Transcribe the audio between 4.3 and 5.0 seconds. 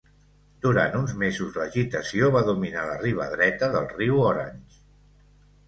Orange.